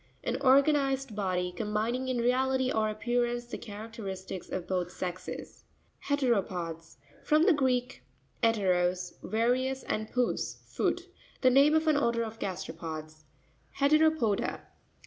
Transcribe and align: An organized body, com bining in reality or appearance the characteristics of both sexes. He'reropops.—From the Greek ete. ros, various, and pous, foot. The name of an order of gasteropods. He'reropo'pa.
An 0.23 0.41
organized 0.41 1.15
body, 1.15 1.53
com 1.55 1.67
bining 1.75 2.09
in 2.09 2.17
reality 2.17 2.71
or 2.71 2.89
appearance 2.89 3.45
the 3.45 3.57
characteristics 3.59 4.49
of 4.49 4.65
both 4.67 4.89
sexes. 4.91 5.65
He'reropops.—From 6.07 7.43
the 7.45 7.53
Greek 7.53 8.01
ete. 8.43 8.57
ros, 8.67 9.19
various, 9.21 9.83
and 9.83 10.11
pous, 10.11 10.63
foot. 10.65 11.01
The 11.41 11.51
name 11.51 11.75
of 11.75 11.85
an 11.85 11.97
order 11.97 12.23
of 12.23 12.39
gasteropods. 12.39 13.25
He'reropo'pa. 13.77 14.61